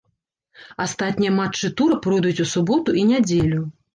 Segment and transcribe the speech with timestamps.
[0.85, 3.61] Астатнія матчы тура пройдуць у суботу і нядзелю.